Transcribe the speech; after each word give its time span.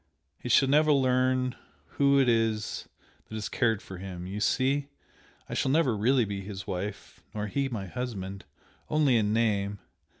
he 0.39 0.49
shall 0.49 0.67
never 0.67 0.91
learn 0.91 1.55
who 1.89 2.19
it 2.19 2.27
is 2.27 2.89
that 3.29 3.35
has 3.35 3.47
cared 3.49 3.83
for 3.83 3.99
him! 3.99 4.25
You 4.25 4.39
see? 4.39 4.87
I 5.47 5.53
shall 5.53 5.69
never 5.69 5.93
be 5.95 6.01
really 6.01 6.41
his 6.41 6.65
wife 6.65 7.21
nor 7.35 7.45
he 7.45 7.69
my 7.69 7.85
husband 7.85 8.45
only 8.89 9.15
in 9.15 9.31
name. 9.31 9.77